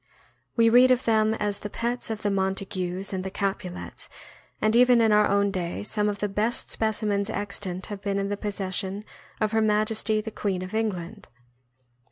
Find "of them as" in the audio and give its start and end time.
0.89-1.59